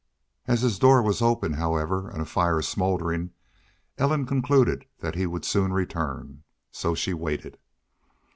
[0.47, 3.33] As his door was open, however, and a fire smoldering,
[3.99, 6.41] Ellen concluded he would soon return.
[6.71, 7.59] So she waited.